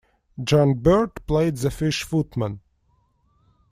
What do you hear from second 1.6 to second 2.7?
Fish Footman.